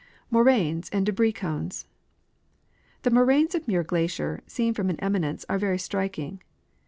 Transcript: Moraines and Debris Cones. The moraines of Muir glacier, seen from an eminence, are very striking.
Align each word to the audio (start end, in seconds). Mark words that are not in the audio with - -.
Moraines 0.31 0.89
and 0.89 1.05
Debris 1.05 1.31
Cones. 1.31 1.85
The 3.03 3.11
moraines 3.11 3.53
of 3.53 3.67
Muir 3.67 3.83
glacier, 3.83 4.41
seen 4.47 4.73
from 4.73 4.89
an 4.89 4.99
eminence, 4.99 5.45
are 5.47 5.59
very 5.59 5.77
striking. 5.77 6.41